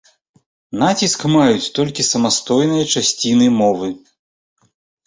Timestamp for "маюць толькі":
1.35-2.09